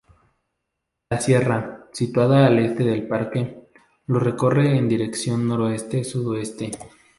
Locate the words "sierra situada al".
1.21-2.57